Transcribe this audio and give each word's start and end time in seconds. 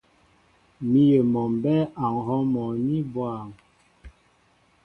Míyə 0.91 1.19
mɔ 1.33 1.41
mbɛ́ɛ́ 1.55 1.91
a 2.03 2.05
ŋ̀hɔ́ŋ 2.15 2.41
mɔní 2.53 2.97
bwâm. 3.13 3.47